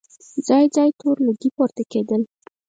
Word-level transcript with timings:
ځای 0.47 0.65
ځای 0.75 0.89
تور 0.99 1.17
لوګي 1.25 1.49
پورته 1.55 1.83
کېدل. 1.91 2.21